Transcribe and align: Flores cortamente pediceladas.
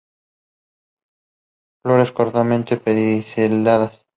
Flores 1.83 2.11
cortamente 2.11 2.75
pediceladas. 2.77 4.03